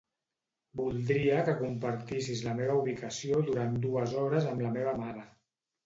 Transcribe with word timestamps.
Voldria 0.79 1.43
que 1.51 1.55
compartissis 1.59 2.43
la 2.49 2.57
meva 2.63 2.81
ubicació 2.83 3.45
durant 3.53 3.79
dues 3.87 4.19
hores 4.27 4.53
amb 4.55 4.69
la 4.69 4.77
meva 4.81 5.01
mare. 5.09 5.33